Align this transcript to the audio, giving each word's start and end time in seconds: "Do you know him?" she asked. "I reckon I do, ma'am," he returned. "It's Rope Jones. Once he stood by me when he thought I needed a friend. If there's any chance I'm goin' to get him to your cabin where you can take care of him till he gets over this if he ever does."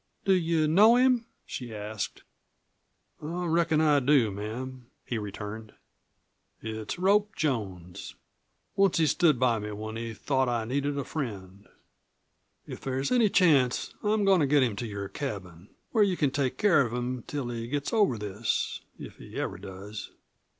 "Do 0.25 0.33
you 0.33 0.67
know 0.67 0.95
him?" 0.95 1.27
she 1.45 1.75
asked. 1.75 2.23
"I 3.21 3.45
reckon 3.45 3.79
I 3.79 3.99
do, 3.99 4.31
ma'am," 4.31 4.87
he 5.05 5.19
returned. 5.19 5.73
"It's 6.59 6.97
Rope 6.97 7.35
Jones. 7.35 8.15
Once 8.75 8.97
he 8.97 9.05
stood 9.05 9.39
by 9.39 9.59
me 9.59 9.71
when 9.73 9.97
he 9.97 10.15
thought 10.15 10.49
I 10.49 10.65
needed 10.65 10.97
a 10.97 11.03
friend. 11.03 11.67
If 12.65 12.81
there's 12.81 13.11
any 13.11 13.29
chance 13.29 13.93
I'm 14.01 14.25
goin' 14.25 14.39
to 14.39 14.47
get 14.47 14.63
him 14.63 14.75
to 14.77 14.87
your 14.87 15.07
cabin 15.07 15.69
where 15.91 16.03
you 16.03 16.17
can 16.17 16.31
take 16.31 16.57
care 16.57 16.81
of 16.83 16.91
him 16.93 17.21
till 17.27 17.49
he 17.49 17.67
gets 17.67 17.93
over 17.93 18.17
this 18.17 18.81
if 18.97 19.17
he 19.17 19.35
ever 19.39 19.59
does." 19.59 20.09